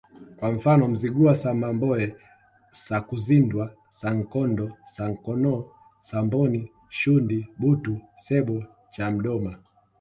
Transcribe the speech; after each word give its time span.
kwa 0.37 0.51
mfano 0.51 0.87
Mzigua 0.87 1.35
Samamboe 1.35 2.15
Sakuzindwa 2.71 3.73
Sannenkondo 3.99 4.65
Sankanakono 4.95 5.65
Samboni 6.07 6.71
Shundi 6.89 7.39
Butu 7.59 8.01
Sebbo 8.23 8.63
Chamdoma 8.93 9.51